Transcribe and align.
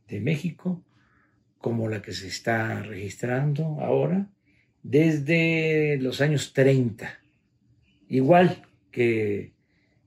de 0.08 0.20
México 0.20 0.82
como 1.58 1.88
la 1.88 2.02
que 2.02 2.12
se 2.12 2.28
está 2.28 2.82
registrando 2.82 3.80
ahora 3.80 4.30
desde 4.82 5.98
los 6.00 6.20
años 6.20 6.52
30, 6.52 7.18
igual 8.08 8.62
que 8.92 9.52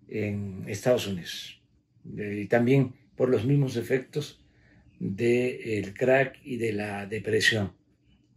en 0.08 0.64
Estados 0.68 1.06
Unidos 1.06 1.62
y 2.06 2.46
también 2.46 2.94
por 3.16 3.30
los 3.30 3.46
mismos 3.46 3.76
efectos 3.76 4.42
del 5.00 5.94
crack 5.94 6.40
y 6.44 6.58
de 6.58 6.74
la 6.74 7.06
depresión, 7.06 7.74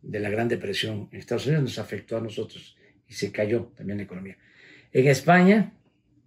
de 0.00 0.20
la 0.20 0.30
Gran 0.30 0.48
Depresión. 0.48 1.08
En 1.12 1.18
Estados 1.18 1.46
Unidos 1.46 1.64
nos 1.64 1.78
afectó 1.78 2.16
a 2.16 2.20
nosotros 2.20 2.76
y 3.08 3.14
se 3.14 3.32
cayó 3.32 3.72
también 3.76 3.98
la 3.98 4.04
economía. 4.04 4.38
En 4.92 5.08
España 5.08 5.72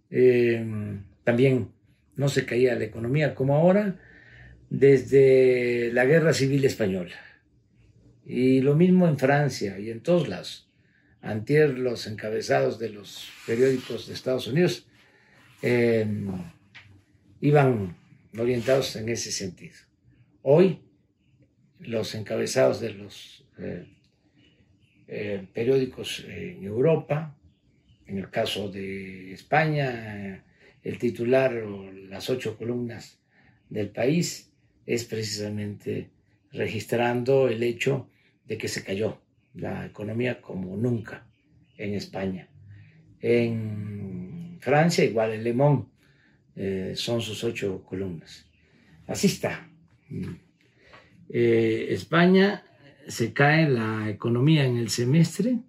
em, 0.10 1.04
también 1.24 1.70
no 2.16 2.30
se 2.30 2.46
caía 2.46 2.76
la 2.76 2.84
economía 2.84 3.34
como 3.34 3.56
ahora 3.56 4.00
desde 4.70 5.92
la 5.94 6.06
Guerra 6.06 6.34
Civil 6.34 6.66
Española. 6.66 7.16
Y 8.26 8.62
lo 8.62 8.76
mismo 8.76 9.08
en 9.08 9.18
Francia 9.18 9.80
y 9.80 9.90
en 9.90 10.02
todos 10.02 10.28
lados. 10.28 10.70
Antier 11.22 11.78
los 11.78 12.08
encabezados 12.08 12.78
de 12.78 12.90
los 12.90 13.30
periódicos 13.48 14.08
de 14.08 14.14
Estados 14.14 14.48
Unidos 14.48 14.88
eh, 15.62 16.06
iban 17.42 17.98
orientados 18.38 18.96
en 18.96 19.10
ese 19.10 19.32
sentido. 19.32 19.85
Hoy, 20.48 20.78
los 21.80 22.14
encabezados 22.14 22.80
de 22.80 22.94
los 22.94 23.44
eh, 23.58 23.88
eh, 25.08 25.48
periódicos 25.52 26.24
en 26.30 26.64
Europa, 26.64 27.36
en 28.06 28.20
el 28.20 28.30
caso 28.30 28.70
de 28.70 29.34
España, 29.34 30.44
el 30.84 31.00
titular 31.00 31.58
o 31.64 31.92
las 31.92 32.30
ocho 32.30 32.60
columnas 32.60 33.18
del 33.72 33.90
país 33.90 34.52
es 34.86 35.06
precisamente 35.06 36.12
registrando 36.52 37.50
el 37.50 37.64
hecho 37.64 38.08
de 38.46 38.60
que 38.60 38.68
se 38.68 38.84
cayó 38.84 39.20
la 39.56 39.88
economía 39.88 40.42
como 40.42 40.78
nunca 40.78 41.26
en 41.76 41.96
España. 41.96 42.50
En 43.20 44.60
Francia, 44.62 45.04
igual 45.04 45.34
en 45.34 45.44
Le 45.44 45.54
Monde, 45.54 45.88
eh, 46.56 46.94
son 46.96 47.20
sus 47.20 47.44
ocho 47.44 47.84
columnas. 47.84 48.46
Así 49.08 49.26
está. 49.26 49.72
Eh, 51.30 51.88
España 51.90 52.64
se 53.08 53.34
cae 53.34 53.70
la 53.70 54.10
economía 54.10 54.66
en 54.66 54.78
el 54.78 54.90
semestre, 54.90 55.60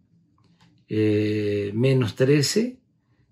eh, 0.89 1.71
menos 1.75 2.15
13, 2.15 2.79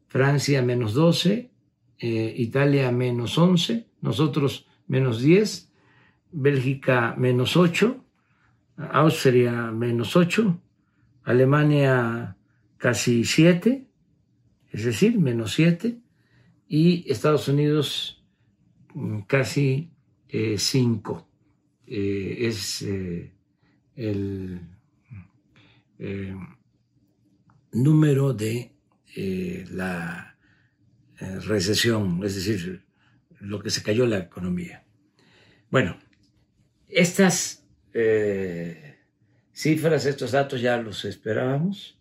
Francia 0.09 0.63
menos 0.63 0.95
12, 0.95 1.51
Italia 1.99 2.91
menos 2.93 3.39
11, 3.39 3.87
nosotros 4.03 4.67
menos 4.87 5.23
10, 5.23 5.71
Bélgica 6.33 7.15
menos 7.17 7.57
8, 7.57 8.05
Austria 8.77 9.71
menos 9.71 10.17
8, 10.17 10.61
Alemania 11.25 12.37
casi 12.77 13.25
7, 13.25 13.87
es 14.73 14.85
decir, 14.85 15.19
menos 15.19 15.55
7, 15.55 15.99
y 16.69 17.11
Estados 17.11 17.49
Unidos 17.49 18.23
mm, 18.95 19.21
casi 19.21 19.91
5. 20.56 21.28
Eh, 21.87 21.97
eh, 21.97 22.47
es 22.49 22.83
eh, 22.83 23.31
el 23.97 24.61
número 27.72 28.33
de 28.33 28.73
la 29.71 30.37
recesión, 31.47 32.21
es 32.25 32.34
decir, 32.34 32.84
lo 33.41 33.62
que 33.62 33.71
se 33.71 33.83
cayó 33.83 34.06
la 34.06 34.19
economía. 34.19 34.84
Bueno, 35.71 35.99
estas 36.89 37.65
cifras, 39.53 40.06
estos 40.06 40.33
datos 40.33 40.61
ya 40.61 40.77
los 40.78 41.05
esperábamos. 41.05 41.97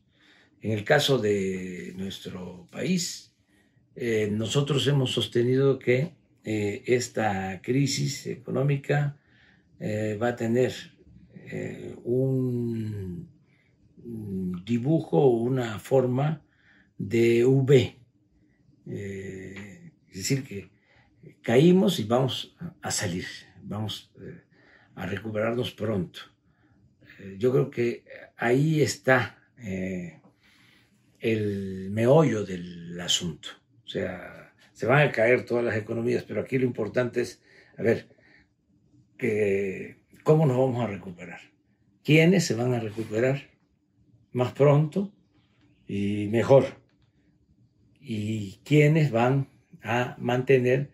En 0.61 0.71
el 0.71 0.83
caso 0.83 1.19
de 1.19 1.93
nuestro 1.97 2.67
país, 2.71 3.33
nosotros 4.31 4.87
hemos 4.87 5.11
sostenido 5.11 5.77
que 5.77 6.13
eh, 6.43 6.83
esta 6.87 7.61
crisis 7.61 8.27
económica 8.27 9.17
eh, 9.79 10.17
va 10.21 10.29
a 10.29 10.35
tener 10.35 10.73
un 12.03 13.29
dibujo 14.65 15.19
o 15.19 15.37
una 15.37 15.77
forma 15.77 16.41
de 16.97 17.45
V. 17.45 17.99
es 18.85 20.15
decir, 20.15 20.43
que 20.43 20.71
caímos 21.41 21.99
y 21.99 22.05
vamos 22.05 22.55
a 22.81 22.89
salir, 22.89 23.25
vamos 23.61 24.11
a 24.95 25.05
recuperarnos 25.05 25.71
pronto. 25.73 26.21
yo 27.37 27.51
creo 27.51 27.69
que 27.69 28.03
ahí 28.35 28.81
está 28.81 29.37
el 31.19 31.89
meollo 31.91 32.43
del 32.45 32.99
asunto. 32.99 33.49
O 33.85 33.87
sea, 33.87 34.52
se 34.83 34.89
van 34.89 35.07
a 35.07 35.11
caer 35.13 35.45
todas 35.45 35.63
las 35.63 35.77
economías, 35.77 36.25
pero 36.27 36.41
aquí 36.41 36.57
lo 36.57 36.65
importante 36.65 37.21
es, 37.21 37.41
a 37.77 37.83
ver, 37.83 38.09
que, 39.17 39.95
¿cómo 40.23 40.45
nos 40.45 40.57
vamos 40.57 40.83
a 40.83 40.87
recuperar? 40.87 41.39
¿Quiénes 42.03 42.43
se 42.43 42.53
van 42.53 42.73
a 42.73 42.81
recuperar 42.81 43.43
más 44.33 44.51
pronto 44.51 45.13
y 45.87 46.27
mejor? 46.27 46.65
¿Y 48.01 48.59
quiénes 48.65 49.09
van 49.11 49.47
a 49.83 50.17
mantener 50.19 50.91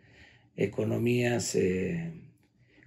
economías 0.55 1.55
eh, 1.55 2.13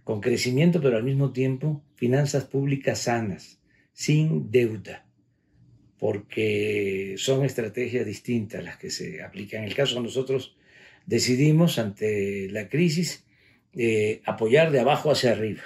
con 0.05 0.21
crecimiento, 0.21 0.81
pero 0.81 0.99
al 0.99 1.03
mismo 1.03 1.33
tiempo 1.33 1.83
finanzas 1.97 2.45
públicas 2.45 3.01
sanas, 3.01 3.61
sin 3.93 4.53
deuda? 4.53 5.05
porque 5.99 7.15
son 7.17 7.45
estrategias 7.45 8.05
distintas 8.05 8.65
las 8.65 8.77
que 8.77 8.91
se 8.91 9.23
aplican. 9.23 9.63
En 9.63 9.69
el 9.69 9.75
caso 9.77 9.95
de 9.95 10.01
nosotros 10.01 10.57
decidimos 11.07 11.79
ante 11.79 12.49
la 12.51 12.69
crisis 12.69 13.25
eh, 13.75 14.23
apoyar 14.25 14.71
de 14.71 14.81
abajo 14.81 15.11
hacia 15.11 15.33
arriba, 15.33 15.63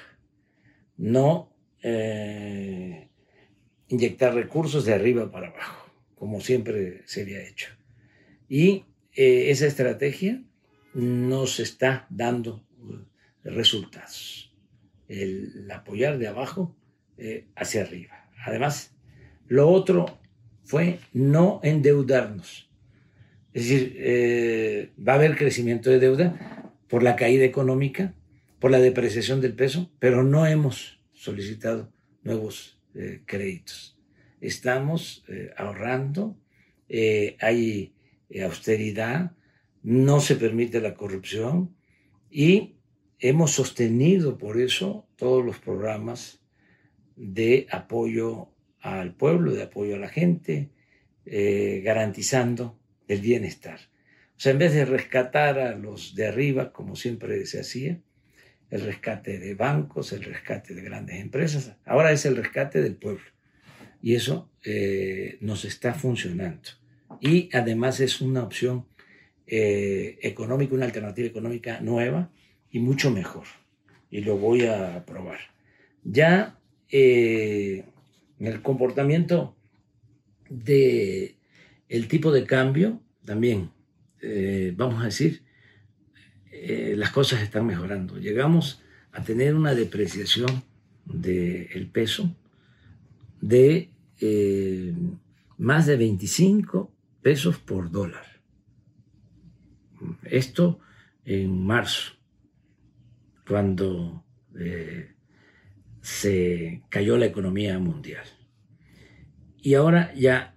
no 0.96 1.52
eh, 1.82 3.08
inyectar 3.88 4.34
recursos 4.34 4.84
de 4.84 4.94
arriba 4.94 5.30
para 5.30 5.48
abajo, 5.48 5.90
como 6.14 6.40
siempre 6.40 7.02
se 7.06 7.22
había 7.22 7.42
hecho. 7.42 7.68
Y 8.48 8.84
eh, 9.12 9.50
esa 9.50 9.66
estrategia 9.66 10.42
nos 10.94 11.60
está 11.60 12.06
dando 12.10 12.64
resultados. 13.44 14.52
El, 15.08 15.70
apoyar 15.70 16.18
de 16.18 16.28
abajo 16.28 16.74
eh, 17.16 17.46
hacia 17.54 17.82
arriba. 17.82 18.28
Además, 18.44 18.94
lo 19.46 19.68
otro 19.68 20.18
fue 20.64 20.98
no 21.12 21.60
endeudarnos. 21.62 22.68
Es 23.56 23.70
decir, 23.70 24.92
va 25.00 25.14
a 25.14 25.16
haber 25.16 25.34
crecimiento 25.34 25.88
de 25.88 25.98
deuda 25.98 26.72
por 26.88 27.02
la 27.02 27.16
caída 27.16 27.46
económica, 27.46 28.12
por 28.58 28.70
la 28.70 28.80
depreciación 28.80 29.40
del 29.40 29.54
peso, 29.54 29.90
pero 29.98 30.22
no 30.22 30.46
hemos 30.46 31.00
solicitado 31.14 31.90
nuevos 32.22 32.78
eh, 32.94 33.22
créditos. 33.24 33.98
Estamos 34.40 35.24
eh, 35.28 35.52
ahorrando, 35.56 36.36
eh, 36.88 37.36
hay 37.40 37.94
austeridad, 38.44 39.32
no 39.82 40.20
se 40.20 40.36
permite 40.36 40.80
la 40.80 40.94
corrupción 40.94 41.74
y 42.30 42.76
hemos 43.18 43.52
sostenido 43.52 44.36
por 44.36 44.60
eso 44.60 45.08
todos 45.16 45.44
los 45.44 45.58
programas 45.58 46.40
de 47.14 47.66
apoyo 47.70 48.50
al 48.80 49.14
pueblo, 49.14 49.54
de 49.54 49.62
apoyo 49.62 49.94
a 49.94 49.98
la 49.98 50.08
gente, 50.08 50.70
garantizando 51.24 52.78
el 53.08 53.20
bienestar. 53.20 53.78
O 54.36 54.40
sea, 54.40 54.52
en 54.52 54.58
vez 54.58 54.74
de 54.74 54.84
rescatar 54.84 55.58
a 55.58 55.76
los 55.76 56.14
de 56.14 56.26
arriba, 56.26 56.72
como 56.72 56.96
siempre 56.96 57.46
se 57.46 57.60
hacía, 57.60 58.00
el 58.70 58.80
rescate 58.82 59.38
de 59.38 59.54
bancos, 59.54 60.12
el 60.12 60.24
rescate 60.24 60.74
de 60.74 60.82
grandes 60.82 61.20
empresas, 61.20 61.76
ahora 61.84 62.12
es 62.12 62.26
el 62.26 62.36
rescate 62.36 62.82
del 62.82 62.96
pueblo. 62.96 63.24
Y 64.02 64.14
eso 64.14 64.50
eh, 64.64 65.38
nos 65.40 65.64
está 65.64 65.94
funcionando. 65.94 66.68
Y 67.20 67.48
además 67.52 68.00
es 68.00 68.20
una 68.20 68.42
opción 68.42 68.86
eh, 69.46 70.18
económica, 70.22 70.74
una 70.74 70.86
alternativa 70.86 71.28
económica 71.28 71.80
nueva 71.80 72.30
y 72.70 72.80
mucho 72.80 73.10
mejor. 73.10 73.46
Y 74.10 74.20
lo 74.20 74.36
voy 74.36 74.66
a 74.66 75.04
probar. 75.06 75.38
Ya 76.04 76.58
eh, 76.90 77.84
el 78.38 78.62
comportamiento 78.62 79.56
de 80.48 81.35
el 81.88 82.08
tipo 82.08 82.32
de 82.32 82.44
cambio 82.44 83.00
también, 83.24 83.70
vamos 84.76 85.02
a 85.02 85.06
decir, 85.06 85.46
eh, 86.68 86.94
las 86.96 87.10
cosas 87.10 87.42
están 87.42 87.66
mejorando. 87.66 88.18
Llegamos 88.18 88.82
a 89.12 89.22
tener 89.22 89.54
una 89.54 89.74
depreciación 89.74 90.62
del 91.04 91.86
peso 91.92 92.34
de 93.40 93.90
eh, 94.20 94.94
más 95.58 95.86
de 95.86 95.96
25 95.96 96.90
pesos 97.22 97.58
por 97.58 97.90
dólar. 97.90 98.24
Esto 100.24 100.80
en 101.24 101.64
marzo, 101.64 102.14
cuando 103.46 104.24
eh, 104.58 105.12
se 106.00 106.82
cayó 106.88 107.16
la 107.16 107.26
economía 107.26 107.78
mundial. 107.78 108.26
Y 109.60 109.74
ahora 109.74 110.14
ya 110.14 110.55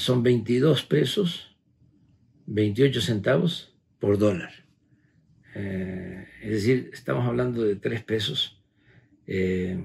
son 0.00 0.22
22 0.22 0.82
pesos, 0.84 1.56
28 2.46 3.00
centavos 3.00 3.76
por 3.98 4.18
dólar. 4.18 4.50
Eh, 5.54 6.26
es 6.42 6.50
decir, 6.50 6.90
estamos 6.92 7.26
hablando 7.26 7.62
de 7.62 7.76
tres 7.76 8.02
pesos 8.02 8.62
eh, 9.26 9.78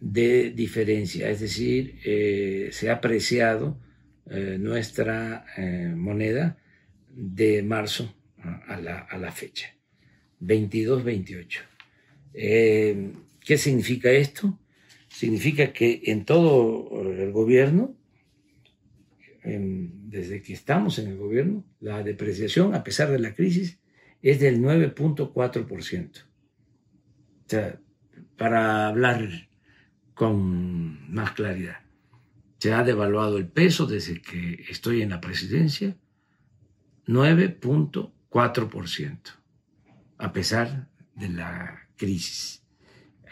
de 0.00 0.50
diferencia. 0.50 1.30
Es 1.30 1.40
decir, 1.40 1.98
eh, 2.04 2.68
se 2.72 2.90
ha 2.90 2.94
apreciado 2.94 3.80
nuestra 4.58 5.46
moneda 5.96 6.58
de 7.08 7.62
marzo 7.62 8.14
a 8.66 8.78
la, 8.78 8.98
a 8.98 9.16
la 9.16 9.32
fecha. 9.32 9.74
22-28. 10.42 11.60
¿Qué 12.34 13.56
significa 13.56 14.10
esto? 14.10 14.58
Significa 15.18 15.72
que 15.72 16.02
en 16.04 16.24
todo 16.24 17.02
el 17.02 17.32
gobierno 17.32 17.96
desde 19.42 20.42
que 20.42 20.52
estamos 20.52 21.00
en 21.00 21.08
el 21.08 21.16
gobierno, 21.16 21.64
la 21.80 22.04
depreciación, 22.04 22.76
a 22.76 22.84
pesar 22.84 23.10
de 23.10 23.18
la 23.18 23.34
crisis, 23.34 23.80
es 24.22 24.38
del 24.38 24.62
9.4%. 24.62 26.20
O 26.20 26.24
sea, 27.48 27.80
para 28.36 28.86
hablar 28.86 29.48
con 30.14 31.12
más 31.12 31.32
claridad, 31.32 31.80
se 32.58 32.72
ha 32.72 32.84
devaluado 32.84 33.38
el 33.38 33.48
peso 33.48 33.86
desde 33.86 34.22
que 34.22 34.66
estoy 34.70 35.02
en 35.02 35.10
la 35.10 35.20
presidencia, 35.20 35.96
9.4%, 37.08 39.18
a 40.18 40.32
pesar 40.32 40.88
de 41.16 41.28
la 41.28 41.88
crisis. 41.96 42.62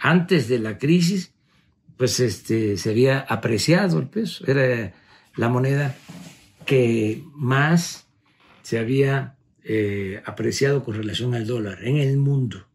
Antes 0.01 0.49
de 0.49 0.59
la 0.59 0.79
crisis, 0.79 1.36
pues 1.97 2.21
este, 2.21 2.77
se 2.77 2.91
había 2.91 3.21
apreciado 3.21 3.99
el 3.99 4.09
peso, 4.09 4.45
era 4.47 4.93
la 5.37 5.49
moneda 5.49 5.97
que 6.65 7.23
más 7.35 8.07
se 8.63 8.79
había 8.79 9.37
eh, 9.65 10.21
apreciado 10.25 10.85
con 10.85 10.95
relación 10.95 11.35
al 11.35 11.47
dólar 11.47 11.85
en 11.85 11.97
el 11.97 12.17
mundo, 12.19 12.67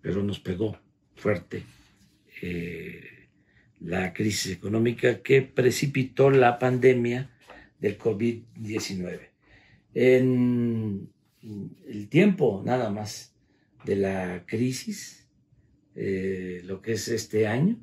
pero 0.00 0.22
nos 0.22 0.40
pegó 0.40 0.78
fuerte 1.14 1.64
eh, 2.42 3.28
la 3.80 4.12
crisis 4.12 4.52
económica 4.52 5.22
que 5.22 5.42
precipitó 5.42 6.30
la 6.30 6.58
pandemia 6.58 7.30
del 7.78 7.98
COVID-19. 7.98 9.20
En 9.94 11.10
el 11.86 12.08
tiempo 12.08 12.62
nada 12.64 12.90
más 12.90 13.34
de 13.84 13.96
la 13.96 14.44
crisis, 14.46 15.28
eh, 15.94 16.62
lo 16.64 16.80
que 16.80 16.92
es 16.92 17.08
este 17.08 17.46
año, 17.46 17.78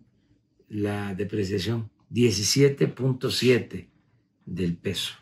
la 0.72 1.14
depreciación 1.14 1.92
17.7 2.12 3.88
del 4.46 4.76
peso, 4.78 5.14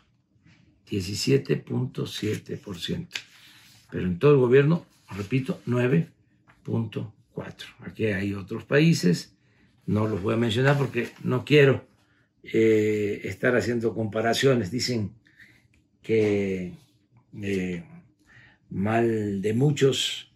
17.7%. 0.88 3.08
Pero 3.90 4.06
en 4.06 4.18
todo 4.20 4.32
el 4.32 4.38
gobierno, 4.38 4.86
repito, 5.10 5.60
9.4%. 5.66 7.12
Aquí 7.80 8.06
hay 8.06 8.32
otros 8.34 8.64
países, 8.64 9.34
no 9.86 10.06
los 10.06 10.22
voy 10.22 10.34
a 10.34 10.38
mencionar 10.38 10.78
porque 10.78 11.08
no 11.24 11.44
quiero 11.44 11.84
eh, 12.44 13.22
estar 13.24 13.56
haciendo 13.56 13.92
comparaciones. 13.92 14.70
Dicen 14.70 15.10
que 16.00 16.74
eh, 17.42 17.82
mal 18.68 19.42
de 19.42 19.52
muchos, 19.54 20.30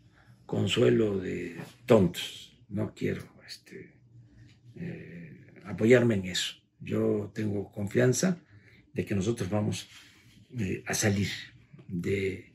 consuelo 0.44 1.18
de 1.18 1.56
tontos. 1.86 2.58
No 2.68 2.92
quiero 2.94 3.22
este, 3.46 3.93
eh, 4.76 5.46
apoyarme 5.64 6.14
en 6.14 6.26
eso. 6.26 6.54
Yo 6.80 7.30
tengo 7.34 7.70
confianza 7.72 8.38
de 8.92 9.04
que 9.04 9.14
nosotros 9.14 9.48
vamos 9.50 9.88
eh, 10.58 10.82
a 10.86 10.94
salir 10.94 11.28
de 11.88 12.52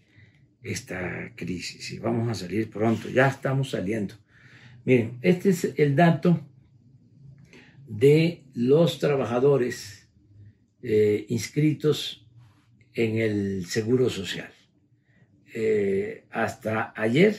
esta 0.61 1.33
crisis 1.35 1.91
y 1.91 1.99
vamos 1.99 2.29
a 2.29 2.33
salir 2.33 2.69
pronto, 2.69 3.09
ya 3.09 3.27
estamos 3.27 3.71
saliendo. 3.71 4.15
Miren, 4.85 5.17
este 5.21 5.49
es 5.49 5.73
el 5.77 5.95
dato 5.95 6.45
de 7.88 8.43
los 8.53 8.99
trabajadores 8.99 10.07
eh, 10.81 11.25
inscritos 11.29 12.25
en 12.93 13.17
el 13.17 13.65
Seguro 13.65 14.09
Social. 14.09 14.51
Hasta 16.29 16.93
ayer, 16.95 17.35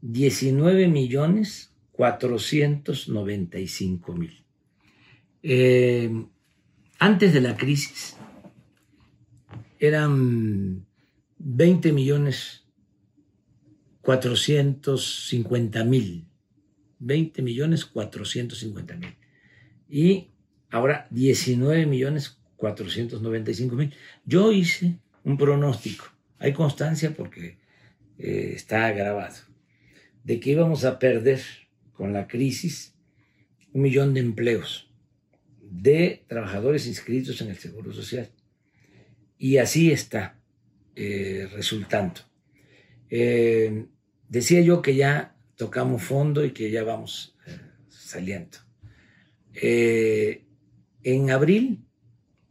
19 0.00 0.88
millones 0.88 1.73
495 1.96 4.14
mil. 4.14 4.44
Antes 6.98 7.32
de 7.32 7.40
la 7.40 7.56
crisis 7.56 8.16
eran 9.78 10.86
20 11.38 11.92
millones 11.92 12.64
450 14.02 15.84
mil. 15.84 16.26
20 16.98 17.42
millones 17.42 17.84
450 17.84 18.96
mil. 18.96 19.16
Y 19.88 20.30
ahora 20.70 21.06
19 21.10 21.86
millones 21.86 22.38
495 22.56 23.76
mil. 23.76 23.94
Yo 24.24 24.52
hice 24.52 24.98
un 25.22 25.36
pronóstico, 25.36 26.06
hay 26.38 26.52
constancia 26.52 27.14
porque 27.14 27.58
eh, 28.18 28.52
está 28.54 28.90
grabado, 28.92 29.36
de 30.22 30.40
que 30.40 30.50
íbamos 30.50 30.84
a 30.84 30.98
perder 30.98 31.42
con 31.94 32.12
la 32.12 32.28
crisis 32.28 32.94
un 33.72 33.82
millón 33.82 34.14
de 34.14 34.20
empleos 34.20 34.88
de 35.60 36.24
trabajadores 36.28 36.86
inscritos 36.86 37.40
en 37.40 37.50
el 37.50 37.56
Seguro 37.56 37.92
Social. 37.92 38.30
Y 39.36 39.56
así 39.58 39.90
está 39.90 40.40
eh, 40.94 41.48
resultando. 41.52 42.20
Eh, 43.10 43.86
decía 44.28 44.60
yo 44.60 44.80
que 44.80 44.94
ya 44.94 45.36
tocamos 45.56 46.00
fondo 46.02 46.44
y 46.44 46.52
que 46.52 46.70
ya 46.70 46.84
vamos 46.84 47.36
eh, 47.46 47.58
saliendo. 47.88 48.58
En 51.02 51.30
abril 51.30 51.84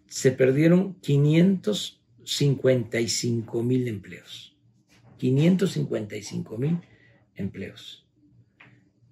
se 0.07 0.31
perdieron 0.31 0.95
555 1.01 3.63
mil 3.63 3.87
empleos. 3.87 4.57
555 5.17 6.57
mil 6.57 6.79
empleos. 7.35 8.02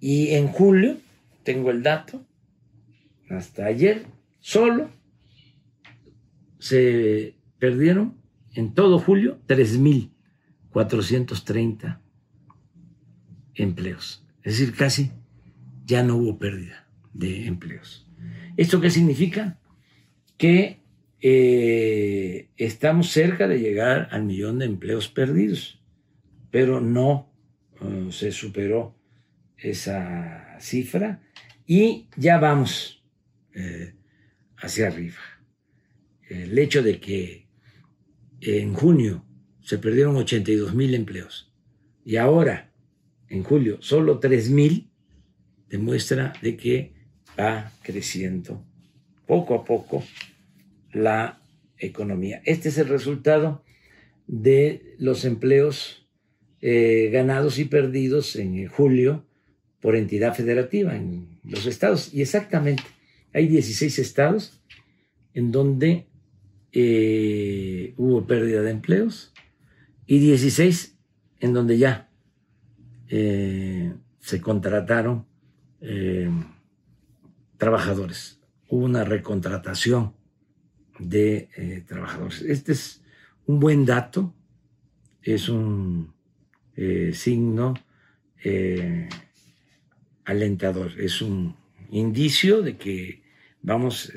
Y 0.00 0.30
en 0.30 0.48
julio, 0.48 0.96
tengo 1.42 1.70
el 1.70 1.82
dato, 1.82 2.24
hasta 3.28 3.66
ayer, 3.66 4.06
solo 4.40 4.88
se 6.58 7.34
perdieron 7.58 8.16
en 8.54 8.72
todo 8.74 8.98
julio 8.98 9.38
3.430 9.46 12.00
empleos. 13.54 14.24
Es 14.48 14.58
decir, 14.58 14.74
casi 14.74 15.12
ya 15.84 16.02
no 16.02 16.16
hubo 16.16 16.38
pérdida 16.38 16.88
de 17.12 17.44
empleos. 17.44 18.08
¿Esto 18.56 18.80
qué 18.80 18.88
significa? 18.88 19.58
Que 20.38 20.80
eh, 21.20 22.48
estamos 22.56 23.10
cerca 23.10 23.46
de 23.46 23.60
llegar 23.60 24.08
al 24.10 24.24
millón 24.24 24.58
de 24.58 24.64
empleos 24.64 25.08
perdidos, 25.08 25.82
pero 26.50 26.80
no 26.80 27.30
uh, 27.82 28.10
se 28.10 28.32
superó 28.32 28.98
esa 29.58 30.56
cifra 30.60 31.20
y 31.66 32.08
ya 32.16 32.38
vamos 32.38 33.04
eh, 33.52 33.96
hacia 34.56 34.86
arriba. 34.86 35.20
El 36.26 36.58
hecho 36.58 36.82
de 36.82 37.00
que 37.00 37.48
en 38.40 38.72
junio 38.72 39.26
se 39.60 39.76
perdieron 39.76 40.16
82 40.16 40.74
mil 40.74 40.94
empleos 40.94 41.52
y 42.02 42.16
ahora 42.16 42.67
en 43.28 43.42
julio 43.42 43.78
solo 43.80 44.18
3 44.18 44.50
mil 44.50 44.90
demuestra 45.68 46.32
de 46.42 46.56
que 46.56 46.92
va 47.38 47.72
creciendo 47.82 48.64
poco 49.26 49.54
a 49.54 49.64
poco 49.64 50.02
la 50.92 51.40
economía. 51.78 52.40
Este 52.44 52.70
es 52.70 52.78
el 52.78 52.88
resultado 52.88 53.62
de 54.26 54.94
los 54.98 55.24
empleos 55.24 56.06
eh, 56.60 57.10
ganados 57.12 57.58
y 57.58 57.66
perdidos 57.66 58.36
en 58.36 58.66
julio 58.66 59.26
por 59.80 59.94
entidad 59.94 60.34
federativa 60.34 60.96
en 60.96 61.40
los 61.44 61.66
estados. 61.66 62.12
Y 62.12 62.22
exactamente, 62.22 62.82
hay 63.32 63.46
16 63.46 63.98
estados 63.98 64.60
en 65.34 65.52
donde 65.52 66.08
eh, 66.72 67.94
hubo 67.96 68.26
pérdida 68.26 68.62
de 68.62 68.70
empleos 68.70 69.32
y 70.06 70.18
16 70.18 70.98
en 71.40 71.52
donde 71.52 71.78
ya 71.78 72.07
eh, 73.08 73.92
se 74.20 74.40
contrataron 74.40 75.26
trabajadores. 77.56 78.40
Hubo 78.68 78.84
una 78.84 79.04
recontratación 79.04 80.14
de 80.98 81.48
eh, 81.56 81.84
trabajadores. 81.86 82.42
Este 82.42 82.72
es 82.72 83.02
un 83.46 83.60
buen 83.60 83.84
dato, 83.84 84.34
es 85.22 85.48
un 85.48 86.12
eh, 86.76 87.12
signo 87.14 87.74
eh, 88.42 89.08
alentador, 90.24 90.92
es 90.98 91.22
un 91.22 91.56
indicio 91.90 92.62
de 92.62 92.76
que 92.76 93.22
vamos 93.62 94.12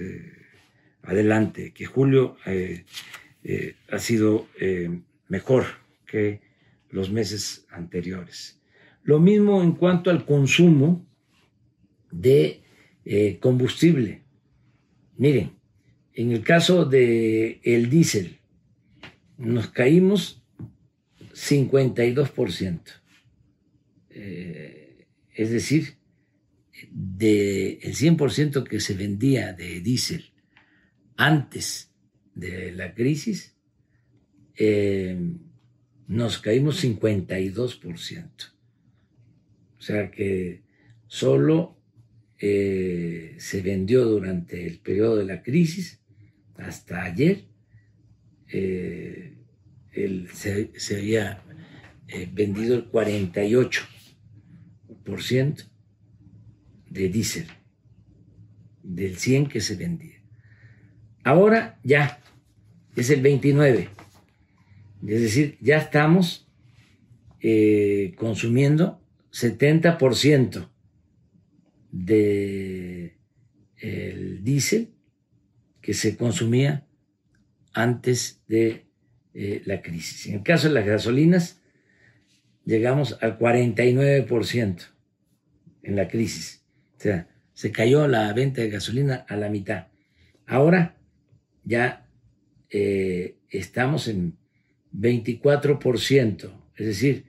adelante, 1.03 1.74
que 1.74 1.86
julio 1.86 2.38
ha 2.45 4.00
sido 4.00 4.48
mejor 5.29 5.65
que 6.05 6.41
los 6.89 7.10
meses 7.10 7.65
anteriores. 7.69 8.61
Lo 9.03 9.20
mismo 9.20 9.63
en 9.63 9.74
cuanto 9.74 10.10
al 10.10 10.25
consumo 10.25 11.05
de 12.12 12.62
combustible. 13.39 14.22
Miren, 15.17 15.51
en 16.13 16.31
el 16.31 16.43
caso 16.43 16.86
de 16.86 17.60
el 17.63 17.89
diésel, 17.89 18.39
nos 19.38 19.70
caímos 19.70 20.43
52%. 21.34 22.79
Eh, 24.10 25.08
es 25.34 25.50
decir, 25.50 25.96
del 26.91 27.79
el 27.81 27.96
100% 27.96 28.63
que 28.63 28.79
se 28.79 28.93
vendía 28.93 29.53
de 29.53 29.79
diésel 29.81 30.25
antes 31.15 31.91
de 32.36 32.72
la 32.72 32.93
crisis, 32.93 33.55
eh, 34.55 35.17
nos 36.08 36.39
caímos 36.39 36.84
52%. 36.84 38.53
O 39.81 39.83
sea 39.83 40.11
que 40.11 40.61
solo 41.07 41.75
eh, 42.38 43.35
se 43.39 43.63
vendió 43.63 44.05
durante 44.05 44.67
el 44.67 44.77
periodo 44.77 45.17
de 45.17 45.25
la 45.25 45.41
crisis 45.41 46.03
hasta 46.55 47.01
ayer 47.01 47.45
eh, 48.47 49.38
se, 50.33 50.69
había 50.95 51.41
eh, 52.09 52.29
vendido 52.31 52.75
el 52.75 52.91
48% 52.91 55.67
de 56.91 57.09
diésel, 57.09 57.47
del 58.83 59.17
100 59.17 59.47
que 59.47 59.61
se 59.61 59.77
vendía. 59.77 60.21
Ahora 61.23 61.79
ya 61.83 62.21
es 62.95 63.09
el 63.09 63.23
29, 63.23 63.89
es 65.07 65.21
decir, 65.21 65.57
ya 65.59 65.77
estamos 65.77 66.47
consumiendo 68.15 69.00
70% 69.31 70.69
del 71.91 73.13
el 73.77 74.43
diésel 74.43 74.93
que 75.81 75.93
se 75.93 76.15
consumía 76.15 76.85
antes 77.73 78.41
de 78.47 78.85
eh, 79.33 79.61
la 79.65 79.81
crisis. 79.81 80.27
En 80.27 80.35
el 80.35 80.43
caso 80.43 80.67
de 80.67 80.73
las 80.75 80.85
gasolinas, 80.85 81.61
llegamos 82.65 83.17
al 83.21 83.39
49% 83.39 84.88
en 85.83 85.95
la 85.95 86.07
crisis. 86.07 86.63
O 86.97 87.00
sea, 87.00 87.27
se 87.53 87.71
cayó 87.71 88.07
la 88.07 88.31
venta 88.33 88.61
de 88.61 88.69
gasolina 88.69 89.25
a 89.27 89.35
la 89.35 89.50
mitad. 89.50 89.88
Ahora 90.45 90.97
ya 91.63 92.07
eh, 92.69 93.38
estamos 93.50 94.07
en 94.07 94.38
24%, 94.93 96.51
es 96.75 96.85
decir, 96.85 97.25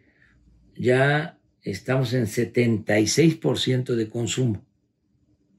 ya 0.74 1.38
estamos 1.62 2.12
en 2.14 2.26
76% 2.26 3.94
de 3.94 4.08
consumo, 4.08 4.64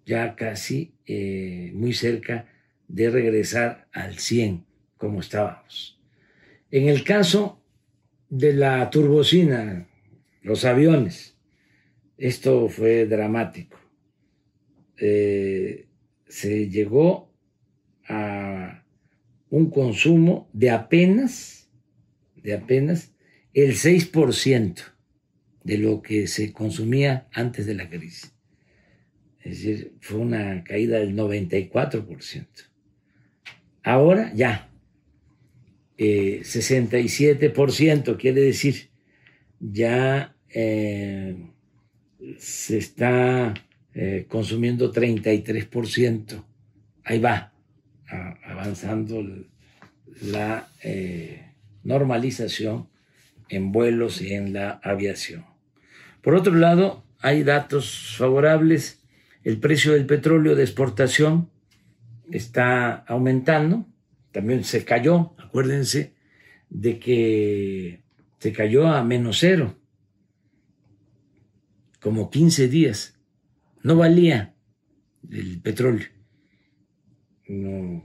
ya 0.05 0.36
casi 0.36 0.93
eh, 1.05 1.72
muy 1.74 1.93
cerca 1.93 2.48
de 2.88 3.10
regresar 3.10 3.88
al 3.91 4.19
100 4.19 4.65
como 4.98 5.22
estábamos. 5.22 6.00
En 6.72 6.89
el 6.89 7.03
caso 7.03 7.62
de 8.29 8.53
la 8.53 8.89
turbocina, 8.89 9.88
los 10.41 10.65
aviones, 10.65 11.38
esto 12.17 12.67
fue 12.67 13.05
dramático. 13.05 13.79
Eh, 14.98 15.88
se 16.27 16.69
llegó 16.69 17.31
a 18.07 18.83
un 19.50 19.69
consumo 19.69 20.50
de 20.51 20.72
apenas, 20.72 21.69
de 22.36 22.53
apenas 22.53 23.13
el 23.53 23.74
6% 23.74 24.92
de 25.63 25.77
lo 25.77 26.01
que 26.01 26.27
se 26.27 26.51
consumía 26.51 27.27
antes 27.32 27.65
de 27.65 27.75
la 27.75 27.89
crisis. 27.89 28.34
Es 29.41 29.63
decir, 29.63 29.93
fue 30.00 30.20
una 30.20 30.63
caída 30.63 31.00
del 31.00 31.15
94%. 31.15 32.46
Ahora 33.84 34.32
ya, 34.34 34.70
67% 35.98 38.13
eh, 38.13 38.17
quiere 38.17 38.41
decir, 38.41 38.89
ya 39.60 40.36
eh, 40.50 41.36
se 42.38 42.77
está 42.77 43.53
eh, 43.93 44.25
consumiendo 44.27 44.93
33%. 44.93 46.43
Ahí 47.03 47.20
va, 47.20 47.51
avanzando 48.46 49.25
la 50.22 50.70
normalización 51.84 52.88
en 53.50 53.74
vuelos 53.74 54.22
y 54.22 54.34
en 54.34 54.53
la 54.53 54.79
aviación. 54.84 55.52
Por 56.24 56.36
otro 56.36 56.56
lado, 56.56 57.03
hay 57.20 57.44
datos 57.44 58.15
favorables. 58.18 59.03
El 59.44 59.60
precio 59.60 59.92
del 59.92 60.06
petróleo 60.06 60.56
de 60.56 60.63
exportación 60.63 61.51
está 62.32 62.96
aumentando, 62.96 63.86
también 64.32 64.63
se 64.63 64.86
cayó, 64.86 65.36
acuérdense 65.38 66.15
de 66.70 66.98
que 66.98 68.03
se 68.39 68.53
cayó 68.53 68.88
a 68.88 69.03
menos 69.03 69.39
cero 69.39 69.75
como 72.00 72.30
15 72.30 72.70
días. 72.70 73.20
No 73.84 73.98
valía 73.98 74.56
el 75.30 75.62
petróleo. 75.62 76.08
No. 77.50 78.03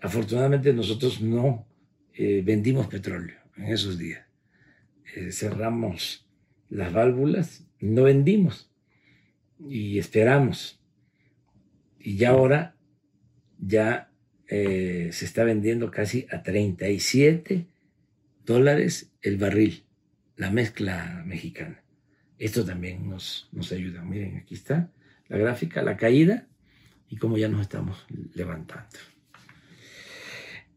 Afortunadamente 0.00 0.72
nosotros 0.72 1.20
no 1.20 1.66
eh, 2.14 2.40
vendimos 2.42 2.86
petróleo 2.86 3.36
en 3.56 3.66
esos 3.66 3.98
días. 3.98 4.26
Eh, 5.14 5.32
cerramos 5.32 6.29
las 6.70 6.92
válvulas, 6.92 7.66
no 7.80 8.04
vendimos 8.04 8.70
y 9.68 9.98
esperamos. 9.98 10.80
Y 11.98 12.16
ya 12.16 12.30
ahora 12.30 12.76
ya 13.58 14.10
eh, 14.48 15.10
se 15.12 15.24
está 15.24 15.44
vendiendo 15.44 15.90
casi 15.90 16.26
a 16.30 16.42
37 16.42 17.66
dólares 18.46 19.12
el 19.20 19.36
barril, 19.36 19.84
la 20.36 20.50
mezcla 20.50 21.22
mexicana. 21.26 21.82
Esto 22.38 22.64
también 22.64 23.08
nos, 23.08 23.48
nos 23.52 23.70
ayuda. 23.72 24.02
Miren, 24.02 24.38
aquí 24.38 24.54
está 24.54 24.90
la 25.28 25.36
gráfica, 25.36 25.82
la 25.82 25.96
caída 25.96 26.46
y 27.08 27.16
cómo 27.16 27.36
ya 27.36 27.48
nos 27.48 27.60
estamos 27.60 28.06
levantando. 28.34 28.98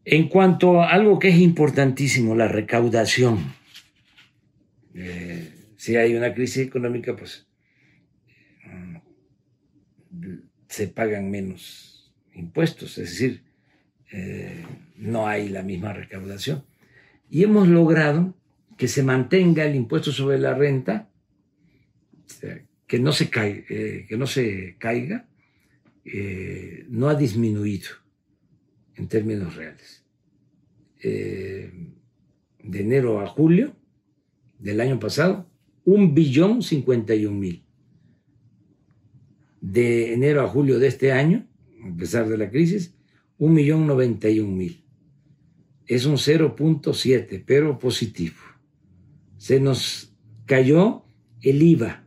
En 0.04 0.28
cuanto 0.28 0.82
a 0.82 0.90
algo 0.90 1.18
que 1.18 1.28
es 1.28 1.38
importantísimo, 1.38 2.34
la 2.34 2.46
recaudación. 2.46 3.54
Eh, 4.94 5.53
si 5.84 5.96
hay 5.96 6.14
una 6.14 6.32
crisis 6.32 6.66
económica, 6.66 7.14
pues 7.14 7.46
mm, 8.64 8.96
se 10.66 10.88
pagan 10.88 11.30
menos 11.30 12.10
impuestos, 12.32 12.96
es 12.96 13.10
decir, 13.10 13.42
eh, 14.10 14.64
no 14.96 15.26
hay 15.28 15.50
la 15.50 15.62
misma 15.62 15.92
recaudación. 15.92 16.64
Y 17.28 17.42
hemos 17.42 17.68
logrado 17.68 18.34
que 18.78 18.88
se 18.88 19.02
mantenga 19.02 19.66
el 19.66 19.74
impuesto 19.74 20.10
sobre 20.10 20.38
la 20.38 20.54
renta, 20.54 21.10
que 22.86 22.98
no 22.98 23.12
se, 23.12 23.28
eh, 23.34 24.06
que 24.08 24.16
no 24.16 24.26
se 24.26 24.76
caiga, 24.78 25.28
eh, 26.06 26.86
no 26.88 27.10
ha 27.10 27.14
disminuido 27.14 27.90
en 28.96 29.08
términos 29.08 29.54
reales. 29.54 30.02
de 31.02 32.80
enero 32.80 33.20
a 33.20 33.26
julio 33.26 33.76
del 34.58 34.80
año 34.80 34.98
pasado, 34.98 35.53
un 35.84 36.14
billón 36.14 36.62
cincuenta 36.62 37.14
y 37.14 37.26
un 37.26 37.38
mil. 37.38 37.62
De 39.60 40.12
enero 40.12 40.42
a 40.42 40.48
julio 40.48 40.78
de 40.78 40.88
este 40.88 41.12
año, 41.12 41.46
a 41.82 41.96
pesar 41.96 42.28
de 42.28 42.36
la 42.38 42.50
crisis, 42.50 42.94
un 43.38 43.54
millón 43.54 43.86
noventa 43.86 44.28
y 44.28 44.40
un 44.40 44.56
mil. 44.56 44.82
Es 45.86 46.06
un 46.06 46.16
0.7, 46.16 47.44
pero 47.46 47.78
positivo. 47.78 48.34
Se 49.36 49.60
nos 49.60 50.16
cayó 50.46 51.04
el 51.42 51.62
IVA 51.62 52.06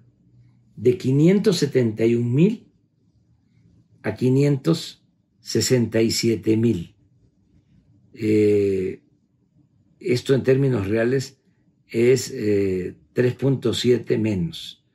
de 0.75 0.97
571 0.97 2.27
mil 2.27 2.65
a 4.01 4.15
567 4.15 6.57
mil. 6.57 6.95
Eh, 8.13 9.03
esto 9.99 10.33
en 10.33 10.41
términos 10.43 10.87
reales 10.87 11.39
es 11.87 12.33
3.7 13.17 14.11
eh, 14.11 14.17
menos. 14.19 14.85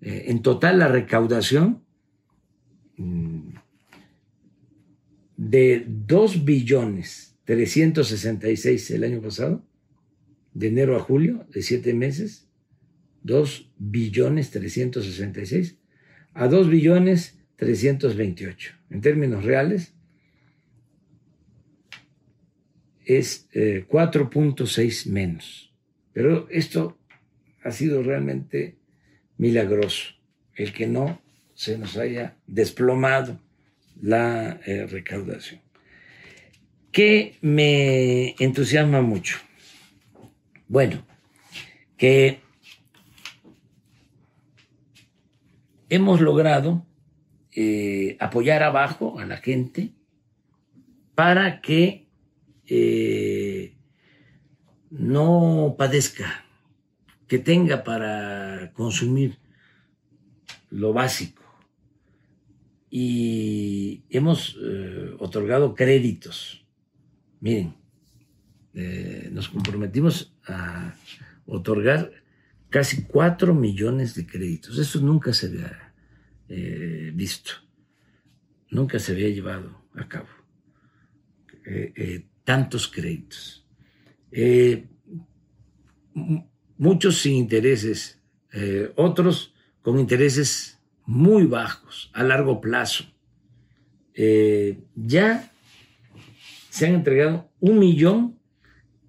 Eh, 0.00 0.24
en 0.28 0.40
total 0.40 0.78
la 0.78 0.88
recaudación 0.88 1.84
mm, 2.96 3.50
de 5.36 5.84
2 5.86 6.44
billones 6.46 7.36
366 7.44 8.90
el 8.92 9.04
año 9.04 9.20
pasado, 9.20 9.62
de 10.54 10.68
enero 10.68 10.96
a 10.96 11.00
julio, 11.00 11.46
de 11.52 11.60
7 11.60 11.92
meses, 11.92 12.48
2 13.24 13.70
billones 13.76 14.50
366 14.52 15.76
a 16.32 16.48
2 16.48 16.70
billones 16.70 17.38
328. 17.56 18.72
En 18.88 19.02
términos 19.02 19.44
reales, 19.44 19.92
es 23.04 23.48
4.6 23.50 25.06
eh, 25.06 25.10
menos. 25.10 25.74
Pero 26.14 26.48
esto 26.50 26.98
ha 27.66 27.72
sido 27.72 28.02
realmente 28.02 28.78
milagroso, 29.38 30.14
el 30.54 30.72
que 30.72 30.86
no 30.86 31.20
se 31.54 31.76
nos 31.78 31.96
haya 31.96 32.36
desplomado 32.46 33.40
la 34.00 34.60
eh, 34.66 34.86
recaudación. 34.86 35.60
¿Qué 36.92 37.36
me 37.40 38.36
entusiasma 38.38 39.02
mucho? 39.02 39.38
Bueno, 40.68 41.04
que 41.96 42.40
hemos 45.88 46.20
logrado 46.20 46.86
eh, 47.52 48.16
apoyar 48.20 48.62
abajo 48.62 49.18
a 49.18 49.26
la 49.26 49.38
gente 49.38 49.90
para 51.14 51.60
que 51.60 52.06
eh, 52.68 53.76
no 54.90 55.74
padezca, 55.76 56.45
que 57.26 57.38
tenga 57.38 57.84
para 57.84 58.72
consumir 58.74 59.38
lo 60.70 60.92
básico 60.92 61.42
y 62.90 64.04
hemos 64.10 64.56
eh, 64.62 65.14
otorgado 65.18 65.74
créditos. 65.74 66.64
Miren, 67.40 67.74
eh, 68.74 69.28
nos 69.32 69.48
comprometimos 69.48 70.34
a 70.46 70.94
otorgar 71.46 72.10
casi 72.70 73.04
cuatro 73.04 73.54
millones 73.54 74.14
de 74.14 74.26
créditos. 74.26 74.78
Eso 74.78 75.00
nunca 75.00 75.32
se 75.32 75.46
había 75.46 75.94
eh, 76.48 77.10
visto, 77.14 77.52
nunca 78.70 78.98
se 78.98 79.12
había 79.12 79.28
llevado 79.28 79.84
a 79.94 80.08
cabo. 80.08 80.28
tantos 82.44 82.86
créditos. 82.86 83.66
Muchos 86.78 87.18
sin 87.18 87.34
intereses, 87.34 88.18
otros 88.96 89.54
con 89.82 89.98
intereses 89.98 90.76
muy 91.06 91.44
bajos 91.44 92.10
a 92.12 92.24
largo 92.24 92.60
plazo. 92.60 93.04
Eh, 94.14 94.80
ya 94.94 95.52
se 96.70 96.86
han 96.86 96.94
entregado 96.94 97.48
un 97.60 97.78
millón 97.78 98.38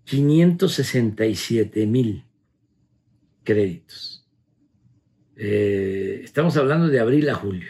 quinientos 0.04 0.74
sesenta 0.74 1.26
y 1.26 1.36
siete 1.36 1.86
mil 1.88 2.24
créditos. 3.44 4.26
Eh, 5.36 6.22
estamos 6.24 6.56
hablando 6.58 6.88
de 6.88 7.00
abril 7.00 7.30
a 7.30 7.36
julio. 7.36 7.70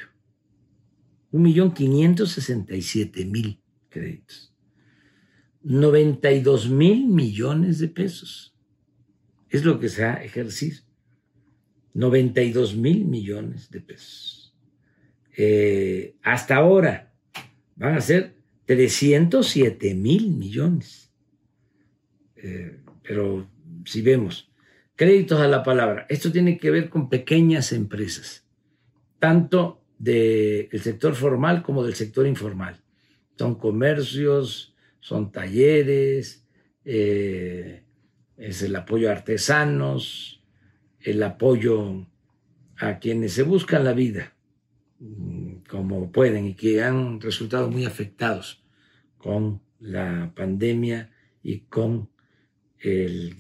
Un 1.32 1.44
millón 1.44 1.74
quinientos 1.74 2.32
sesenta 2.32 2.76
y 2.76 2.82
siete 2.82 3.26
mil 3.26 3.60
créditos. 3.90 4.54
92 5.64 6.70
mil 6.70 7.08
millones 7.08 7.80
de 7.80 7.88
pesos. 7.88 8.57
Es 9.50 9.64
lo 9.64 9.80
que 9.80 9.90
se 9.90 10.06
ha 10.06 10.24
ejercido. 10.24 10.82
92 11.94 12.76
mil 12.76 13.06
millones 13.06 13.72
de 13.72 13.82
pesos. 13.82 14.56
Eh, 15.36 16.16
hasta 16.22 16.56
ahora 16.56 17.14
van 17.76 17.96
a 17.96 18.02
ser 18.02 18.36
307 18.66 19.96
mil 19.96 20.30
millones. 20.32 21.12
Eh, 22.36 22.80
pero 23.02 23.50
si 23.86 24.02
vemos, 24.02 24.52
créditos 24.96 25.40
a 25.40 25.48
la 25.48 25.64
palabra, 25.64 26.06
esto 26.10 26.32
tiene 26.32 26.58
que 26.58 26.70
ver 26.70 26.90
con 26.90 27.10
pequeñas 27.10 27.72
empresas, 27.72 28.46
tanto 29.20 29.82
del 29.98 30.82
sector 30.82 31.16
formal 31.16 31.64
como 31.64 31.84
del 31.84 31.96
sector 31.96 32.28
informal. 32.28 32.80
Son 33.38 33.56
comercios, 33.56 34.76
son 35.00 35.32
talleres, 35.32 36.46
eh, 36.84 37.84
es 38.38 38.62
el 38.62 38.76
apoyo 38.76 39.10
a 39.10 39.14
artesanos, 39.14 40.42
el 41.00 41.22
apoyo 41.24 42.08
a 42.78 43.00
quienes 43.00 43.34
se 43.34 43.44
buscan 43.44 43.84
la 43.84 43.94
vida 43.94 44.34
mm, 45.00 45.64
como 45.70 46.12
pueden 46.12 46.46
y 46.46 46.54
que 46.54 46.84
han 46.84 47.20
resultado 47.20 47.70
muy 47.70 47.86
afectados 47.86 48.64
con 49.18 49.62
la 49.80 50.32
pandemia 50.36 51.12
y 51.42 51.62
con 51.62 52.10
el 52.80 53.36